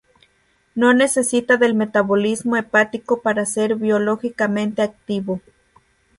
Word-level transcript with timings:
No 0.73 0.95
necesita 0.95 1.57
del 1.57 1.75
metabolismo 1.75 2.57
hepático 2.57 3.21
para 3.21 3.45
ser 3.45 3.75
biológicamente 3.75 4.81
activo. 4.81 5.41